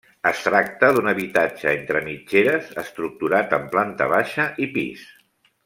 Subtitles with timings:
[0.27, 5.05] Es tracta d'un habitatge entre mitgeres estructurat en planta baixa i pis.